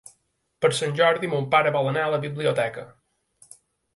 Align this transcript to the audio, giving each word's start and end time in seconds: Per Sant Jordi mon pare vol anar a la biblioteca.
Per 0.65 0.69
Sant 0.77 0.95
Jordi 0.99 1.27
mon 1.33 1.45
pare 1.51 1.73
vol 1.77 1.89
anar 1.91 2.05
a 2.05 2.13
la 2.15 2.21
biblioteca. 2.25 2.87